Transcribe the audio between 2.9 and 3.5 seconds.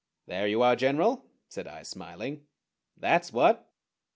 "that's